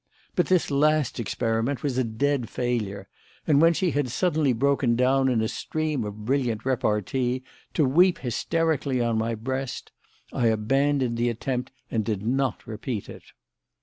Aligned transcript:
But 0.35 0.47
this 0.47 0.71
last 0.71 1.19
experiment 1.19 1.83
was 1.83 1.99
a 1.99 2.03
dead 2.03 2.49
failure; 2.49 3.07
and 3.45 3.61
when 3.61 3.71
she 3.75 3.91
had 3.91 4.09
suddenly 4.09 4.51
broken 4.51 4.95
down 4.95 5.29
in 5.29 5.41
a 5.43 5.47
stream 5.47 6.03
of 6.03 6.25
brilliant 6.25 6.65
repartee 6.65 7.43
to 7.75 7.85
weep 7.85 8.17
hysterically 8.17 8.99
on 8.99 9.19
my 9.19 9.35
breast, 9.35 9.91
I 10.33 10.47
abandoned 10.47 11.17
the 11.17 11.29
attempt 11.29 11.71
and 11.91 12.03
did 12.03 12.25
not 12.25 12.65
repeat 12.65 13.09
it. 13.09 13.25